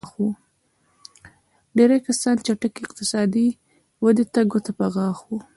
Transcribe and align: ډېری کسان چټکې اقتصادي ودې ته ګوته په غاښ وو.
ډېری 1.75 1.97
کسان 2.07 2.35
چټکې 2.45 2.81
اقتصادي 2.83 3.47
ودې 4.03 4.25
ته 4.33 4.41
ګوته 4.51 4.71
په 4.79 4.85
غاښ 4.93 5.17
وو. 5.25 5.37